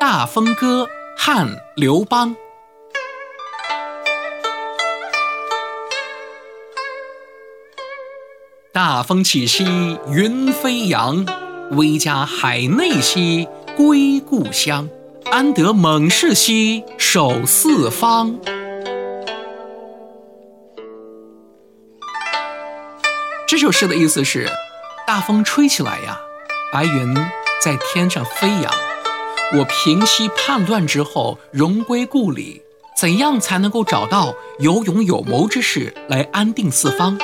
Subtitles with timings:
[0.00, 2.34] 大风歌，汉·刘邦。
[8.72, 11.26] 大风起兮云飞扬，
[11.72, 13.46] 威加海内兮
[13.76, 14.88] 归故乡。
[15.30, 18.40] 安得猛士兮守四方。
[23.46, 24.48] 这首诗的意思是：
[25.06, 26.18] 大风吹起来呀，
[26.72, 27.14] 白云
[27.60, 28.89] 在天上飞扬。
[29.52, 32.62] 我平息叛乱之后，荣归故里，
[32.96, 37.18] 怎样才能够找到有勇有谋之士来安定四方？